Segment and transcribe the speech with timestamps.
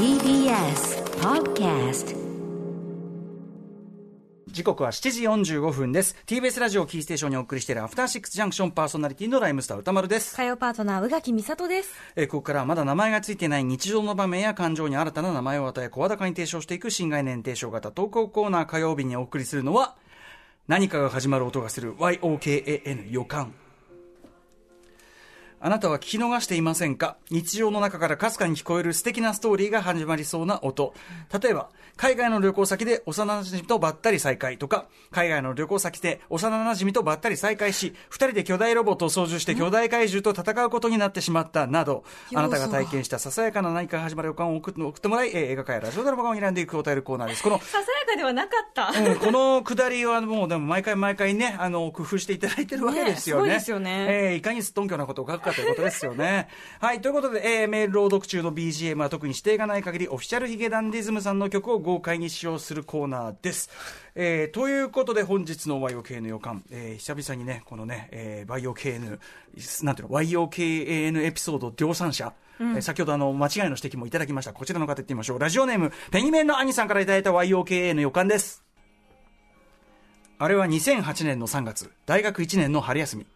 [0.00, 2.16] TBS Podcast
[4.46, 6.16] 時刻は7時45分です。
[6.26, 10.34] TBS ラジオキーステーションにお送りしているアフターシックスジャンクションパーソナリティのライムスター歌丸です。
[10.34, 11.92] 火曜パートナー宇垣美里です。
[12.16, 18.64] えーここからはまだ名前がついていない日常の場面や感情に新たな名前を与え声高に提唱していく新概念提唱型投稿コーナー。
[18.64, 19.96] 火曜日にお送りするのは
[20.66, 23.52] 何かが始まる音がする YOKAN 予感
[25.62, 27.18] あなたは聞き逃していませんか？
[27.30, 30.94] 日常の中からかすかに聞こえる素敵なストーリーが始まりそうな音。
[31.38, 47.42] 例えば、海外の旅行先で幼馴染とばったり再会とか、海外の旅行先で幼馴染とばったり再会し、二人で巨大ロボットを操縦して巨大怪獣と戦うことになってしまったなど、あなたが体験したささやかな何かが始まる予感を送って送ってもらい、えー映画化やラジオドラマ化を選んでいくお便りコーナーです。
[47.42, 53.42] このささやかではなかった、うん、このくだりはもう、でも毎回毎回ね、あの、工夫していただいてるわけですよね。
[53.42, 56.48] ねすごいですよねえーいかにすっとんきょなことを書くかということですよね。
[56.80, 63.70] はい、ということで、えーメール朗読中の BGM は特に指定がない限り、オフィシャルヒゲダンディズムさんの曲を豪快に使用するコーナーです。
[64.14, 69.18] えーということで、本日の YOKN 予感、えー久々にね、このね、えー YOKN、
[69.84, 74.52] なんていうの、YOKN エピソード量産者、えー先ほどあの間違いの指摘もいただきました。
[74.52, 75.38] こちらの方いってみましょう。
[75.38, 78.64] ラジオネームペニメンの兄さんからいただいた YOKA の予感です。
[80.42, 83.26] あれは2008年の3月大学1年の春休み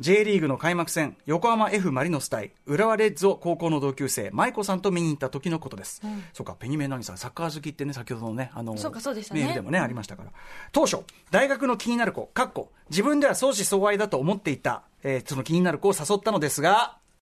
[0.00, 6.00] J リーグの開幕戦横浜 F・ マリノス対浦和レッズを高校の同級生舞子さんと見に行った時のことです、
[6.32, 9.40] そうかペニメンの兄さんサッカー好きってね先ほどのねあのそうかそうでしたね。
[9.40, 10.30] メールでもね、ありましたから。
[10.70, 10.98] 当初
[11.32, 16.98] 大学の気になる子かっこ自分では相思相愛だと思っていた、えーその気になる子を誘ったのですが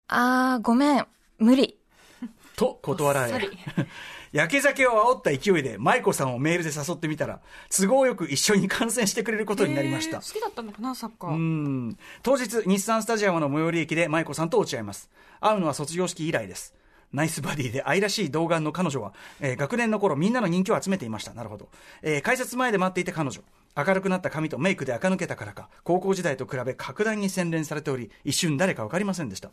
[0.09, 1.07] あーごめん
[1.39, 1.79] 無理
[2.59, 3.33] と断られ。
[4.33, 7.41] 焼け酒を煽った勢いで舞子さんをメールで誘ってみたら
[7.75, 10.19] 都合よく一緒に観戦してくれることになりました。
[10.19, 11.97] えー好きだったのかなサッカー、うん。
[12.23, 15.09] 当日日産スタジアムの最寄り駅で舞子さんと落ち合います。
[15.41, 16.75] 会うのは卒業式以来です。
[17.13, 21.33] ナイスバディで愛らしい童顔の彼女は、えー学年の頃みんなの人気を集めていました。
[21.33, 21.71] なるほど、
[22.03, 23.41] えー改札前で待っていた彼女。
[23.77, 29.51] 明るくなった髪とメイクで垢抜けたからか高校時代と比べ格段に洗練されており一瞬誰か分かりませんでした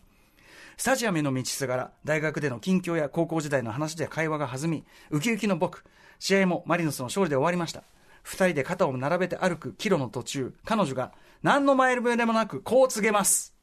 [0.78, 5.86] スタジアムへの道すがら大学での近況や高校時代の話で会話が弾みウキウキの僕
[6.19, 7.84] 試合もマリノスの勝利で終わりました。
[8.24, 11.12] 二人で肩を並べて歩くキロの途中彼女が
[11.44, 13.53] 何の前触れもなくこう告げます。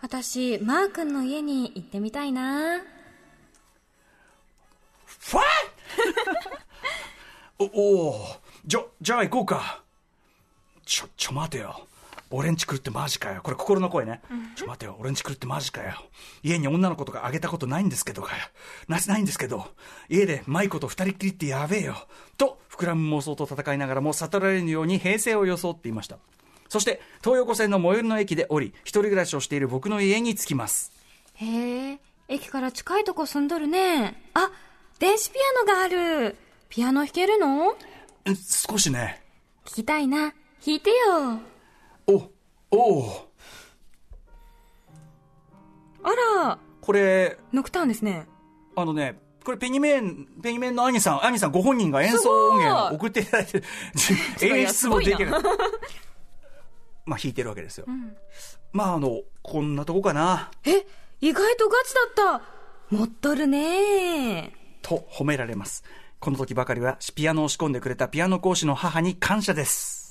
[0.00, 2.80] 私マー君の家に行ってみたいな。
[5.06, 5.42] ファイ
[7.72, 9.82] おおーじゃじゃあ行こうか。
[10.86, 11.86] ちょちょ待てよ
[12.30, 14.20] 俺んち来るってマジかよこれ心の声ね、
[14.56, 14.96] ちょ待てよ。
[14.98, 15.94] 俺んち来るってマジかよ。
[16.42, 18.42] 家に女の子とかあげたことないんですけどかよ。
[18.88, 19.66] なないんですけど。
[20.08, 21.96] 家で舞子と二人っきりってやべえよ。
[22.36, 26.18] と膨らむ妄想と戦いながらも悟られるように平静を装っていました。
[26.68, 30.90] そして東横線の最寄りの駅で降り一人暮らしをしている僕の家に着きます。
[31.34, 34.20] へえ駅から近いとこ住んどるね。
[34.34, 34.50] あ
[34.98, 36.36] 電子ピアノがある。
[36.68, 37.76] ピアノ弾けるの？
[38.24, 39.22] うん少しね。
[39.66, 40.32] 聞きたいな。
[40.64, 41.38] 弾いてよ
[42.74, 43.28] おおお
[46.02, 46.10] あ
[46.44, 46.58] ら。
[46.80, 47.38] これ。
[47.52, 48.26] ノクターンですね。
[48.76, 53.62] あのね、これペニメン、ペニメンの兄さん、兄さんご本人が演奏音源を送っていただいて
[54.42, 55.30] 演出もできる。
[57.06, 57.86] まあ弾いてるわけですよ。
[58.72, 60.86] まああの、こんなとこかな、え
[61.20, 62.42] 意外とガチだった。
[62.90, 64.52] 持っとるね
[64.82, 65.84] と褒められます。
[66.20, 70.03] この時ばかりはピアノを仕込んでくれたピアノ講師の母に感謝です。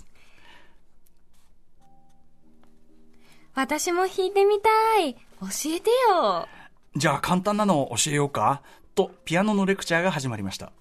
[3.56, 5.19] 私も弾いてみたい教
[5.68, 6.47] えてよ
[6.96, 8.64] じゃあ簡単なのを教えようか
[8.96, 10.72] と、ピアノのレクチャーが始まりました。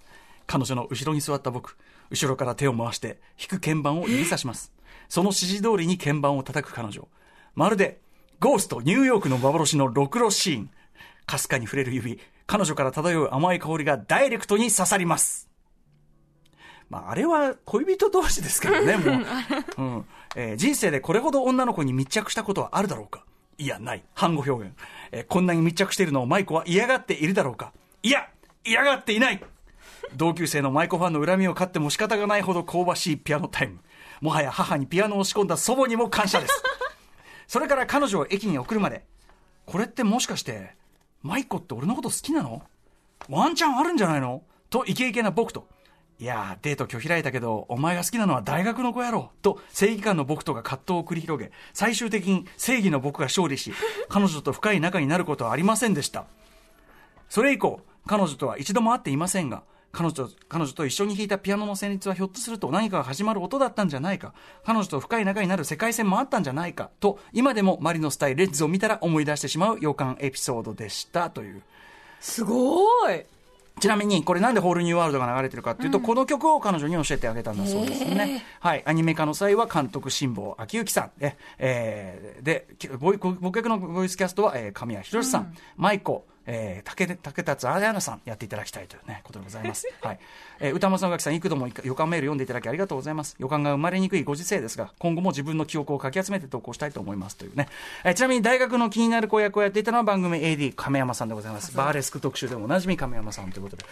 [0.47, 1.77] 彼女の後ろに座った僕、
[2.11, 4.73] 後ろから手を回して弾く鍵盤を指さします。
[5.09, 7.09] その指示通りに鍵盤を叩く彼女。
[7.55, 8.01] まるで、
[8.41, 10.71] ゴーストニューヨークの幻のろくろシーン。
[11.27, 15.52] かすかに触れる指、彼女から漂う甘い香りがダイレクトに刺さります。
[16.93, 19.13] まあ、あれは恋人同士ですけどね、も
[19.79, 19.83] う。
[19.83, 20.05] うん
[20.37, 23.25] えー人生でこれほど女の子に密着したことはあるだろうか？
[23.57, 24.05] いや、ない。
[24.13, 24.77] 反語表現。
[25.11, 27.73] えーこんなに密着しているのを舞子は嫌がっているだろうか？
[28.03, 28.29] いや、
[28.63, 29.43] 嫌がっていない
[30.17, 33.79] 同級生の舞子ファンの恨みを買っても仕方がないほど香ばしいピアノタイム。
[34.21, 36.63] もはや母にピアノを仕込んだ祖母にも感謝です。
[37.47, 39.07] それから彼女を駅に送るまで。
[39.65, 40.75] これってもしかして、
[41.23, 42.63] 舞子って俺のこと好きなの？
[43.31, 44.43] ワンチャンあるんじゃないの？
[44.69, 45.67] とイケイケな僕と。
[46.23, 49.33] いやー、デート拒否られたけど、お前が好きなのは大学の子やろ。
[49.43, 53.73] と、正義感の僕とが葛藤を繰り広げ、最終的に正義の僕が勝利し、
[54.09, 56.27] 彼女と深い仲になることはありませんでした。
[57.29, 64.33] それ以降、彼女とは一度も会っていませんが、彼女と彼女と一緒に弾いたピアノの旋律はひょっとすると何かが始まる音だったんじゃないか、
[64.65, 71.63] 彼女と深い仲になる世界線もあったんじゃないか、と、今でもマリノス対レッズを見たら思い出してしまう予感エピソードでした、という。
[72.21, 73.25] すごい
[73.81, 78.45] ちなみに、これなんでホールニューワールドが流れてるかっていうと、この曲を彼女に教えてあげたんだそうですね。
[78.61, 78.83] はい。
[78.87, 81.19] アニメ化の際は監督辛坊昭之さん。
[81.19, 89.87] で、えー、で、僕役のボイスキャストは、えー、神谷博さん、舞子、えー、竹竹達彩奈さんやっていただきたいというね、ことでございます。
[90.03, 90.19] はい。
[90.61, 93.37] えー、歌丸さん、垣さん、幾度も予感メール読んでいただきありがとうございます。
[93.39, 97.69] 予感が生まれにくいご時世ですが、今後も自分の記憶をかき集めて投稿したいと思いますというね。
[98.05, 101.77] えー、ちなみに大学の気になる子役をやっていたのは番組 AD 亀山さんでございます。
[101.77, 103.85] バーレスク特集でもおなじみ亀山さんということで。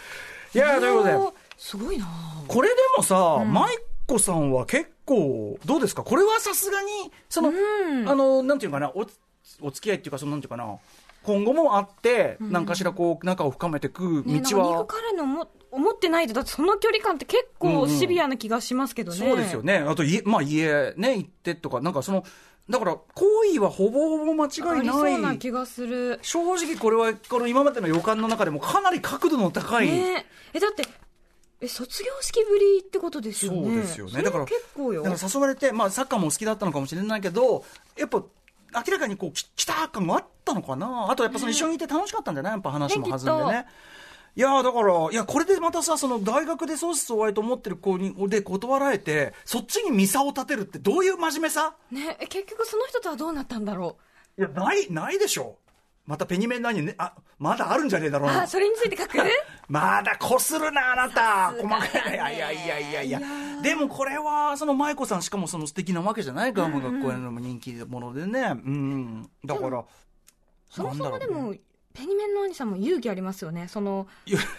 [0.53, 1.37] いやーということで。
[1.57, 2.07] すごいな
[2.47, 3.69] これでもさ、舞
[4.07, 6.03] 子さんは結構、どうですか？
[6.03, 6.87] これはさすがに、
[7.29, 7.49] その、
[8.09, 9.05] あの、なんていうかな、お、
[9.61, 10.77] お付き合いっていうか、その、なんていうかな、
[11.23, 19.17] 今後もあって、何かしらこう、仲を深めていくね、なん道は、か憎かれのも思ってないと、だってその距離感って結構シビアな気がしますけどね。
[19.17, 19.77] そうですよね。
[19.77, 22.23] あと、家、まあ家ね、行ってとか、なんかその、
[22.69, 25.39] だから、行為はほぼほぼ間あ違いなない。
[25.39, 26.19] 気がする。
[26.21, 29.87] 正直これは、この今までの予感の中でもかなり角度の高い。
[29.87, 30.83] ねえ、だって、
[31.59, 33.63] え、卒業式ぶりってことですよね。
[33.63, 35.03] そうですよねだから結構よ。
[35.03, 37.63] だから誘われて、まあ、サッカーも好きだったのかもしれないけど、
[37.97, 38.23] やっぱ、
[38.73, 41.07] 明らかにこう、き来た感があったのかな。
[41.09, 42.53] あと、やっぱその一緒にいて楽しかったんじゃない？
[42.53, 43.65] やっぱ話も弾んでね。
[44.33, 51.75] いやーだから、いや、これでまたさ、その大学で相思相愛と思ってる子に、で断られて、そっちにミサを立てるってどういう真面目さ？
[51.91, 53.97] ねえ、結局その人とはどうなったんだろ
[54.39, 55.57] いや、ない、ないでしょ。
[56.05, 58.29] またペニメン何ね、あ、まだあるんじゃねえだろう。
[58.29, 58.47] うなあ、。
[58.47, 59.17] それについて書く？
[59.71, 61.51] まだこするな、あなた。
[61.51, 62.13] 細かい。
[62.13, 63.21] いやいやいやいやいや
[63.63, 68.41] でもこれは、その舞子さんしかもその素敵なわけじゃないか、学校への人気者でね。
[68.41, 69.29] うん。
[69.45, 69.85] だから、
[70.69, 71.55] そもそもでも、
[71.93, 73.67] ペニメンの兄さんも勇気ありますよね。
[73.67, 74.07] その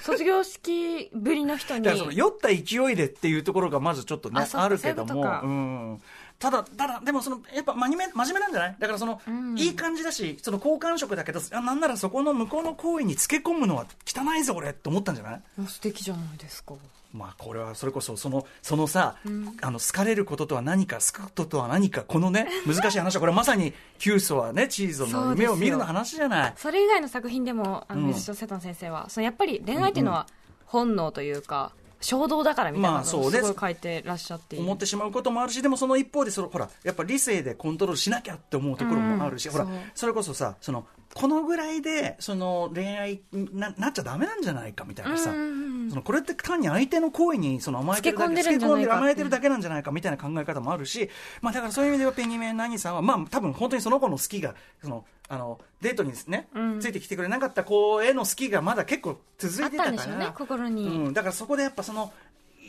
[0.00, 1.82] 卒業式ぶりの人に。
[1.82, 6.02] だからその酔った勢いでっていうところがまずちょっとねあるけどもそううん
[6.42, 8.76] ただただでもそのやっぱ真面目真面目なんじゃない？
[8.78, 9.56] だからその、ん。
[9.56, 15.42] いい感じだしその好感触だけどあなんならそこの向こうの行為につけ込むのは汚いぞ俺って思ったんじゃない？
[15.68, 16.74] 素敵じゃないですか。
[17.12, 19.16] まあこれはそれこそそのそのさ、
[19.60, 26.54] あの好かれることとは何か好くこととは何かこのね難しい話はこれまさにキュウソはねチーズの夢を見るの話じゃない？
[26.56, 28.06] それ以外の作品でも、あの、うん。
[28.08, 30.26] 水戸瀬戸先生は、そのやっぱり恋愛っていうのは
[30.64, 34.58] 本能というか、衝動だからみたいなのをすごい書いてらっしゃって。
[34.58, 39.80] 思ってしまうこともあるしでもその一方でそのほらやっぱ理性でコントロールしなきゃって思うところもあるし、ほらうんそう。
[39.94, 51.08] それこそさそのこのぐらいでその恋愛にななっちゃダメなんじゃないかみたいなさ、うんうんうんそのこれって単に相手の行為にその甘えてるだけつけ込んでる甘えてるだけなんじゃないかみたいな考え方もあるし、
[51.40, 56.80] まあ、だからそういう意味ではペンギンメンの兄さんは、まあ、多分本当にその子の好きがそのあのデートにね、うん。
[56.80, 59.90] ついてきてくれなかった子への好きがまだ結構続あいたから。
[59.90, 60.84] ってたんでしょうね、心に。
[60.84, 62.12] うん、だからそこでやっぱその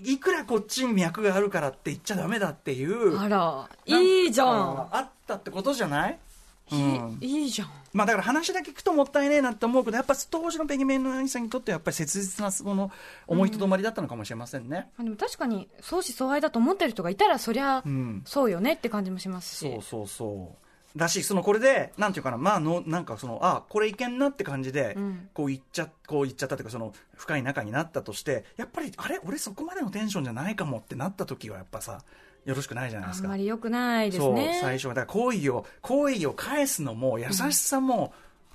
[0.01, 4.88] いくらこっちに脈があるからって言っちゃダメだっていうあら、いいじゃん。
[4.92, 6.18] あったってことじゃない、
[6.75, 7.18] うん。
[7.22, 7.70] いいいじゃん。
[7.94, 12.92] まあ、だから話だけ聞くともったいねえなって思うけどやっぱ当時のペギメンの兄さんにとってはやっぱり切実なその
[13.28, 20.56] 思いとどまりだったのかもしれませんね、まあでも確かに相思相愛だと思ってる人がいたらそりゃうんそうよねって感じもしますし、そうそうそ
[20.96, 20.98] う。
[20.98, 25.30] だしそのこれでなんていうかなまあのなんかそのあこれいけんなって感じで、うん。
[25.34, 29.20] こう言っちゃこう言っちゃったというかその深い仲になったとしてやっぱりあれ？
[29.24, 32.02] 俺そこまでのテンションじゃないかもってなった時はやっぱさ
[32.45, 33.28] よろしくないじゃないですか。
[33.28, 34.94] あんまり良くないですそうね最初は。
[34.94, 38.13] だから好意を好意を返すのも優しさも、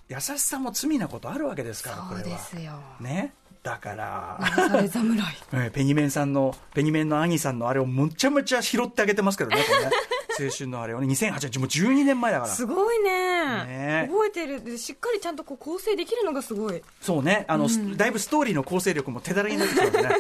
[0.09, 2.73] 優しさも罪なことあるわけですからこそうれはですよ。
[3.01, 3.33] ね？
[3.63, 4.41] だから
[5.73, 9.91] ペニメンさんの、ペニメンの兄さんのあれをむちゃむちゃ拾ってあげてますけどね、これね。
[10.41, 12.53] 青春のあれをね、2008年、もう12年前だから。
[12.53, 13.65] すごいね。
[13.67, 14.09] ね。
[14.11, 14.65] 覚えてる。
[14.65, 16.81] でしっかりちゃんとこう構成できるのがすごい。
[17.01, 20.17] そうね、あの、だいぶストーリーの構成力も手だらけになってきてますね。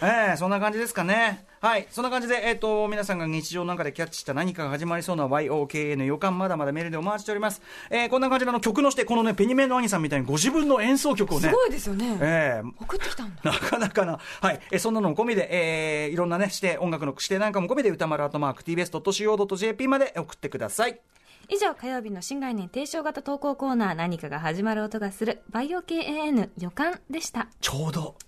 [0.00, 1.44] ええそんな感じですかね。
[1.60, 1.88] はい。
[1.90, 7.60] そんな感じで、えっ、と、皆さんが日常の中でキャッチした何かが始まりそうな YOKA の予感、まだまだメールでお待ちしております。
[7.90, 14.20] えーこんな感じであの曲のして、このね、ペニメンの兄さんみたいにご自分の演奏曲をね、すごいですよね、ええ送ってきたんだなかなかな。
[14.40, 14.60] はい。
[14.70, 21.00] え、そんなのも込みで、えーいろんなね、指定、音楽の指定なんかも込みで、歌丸アートマーク tbs.co.jp まで送ってください。
[21.48, 28.27] 以上火曜日の新概念提唱型投稿コーナー何かが始まる音がするバイオ KAN 予感でしたちょうど。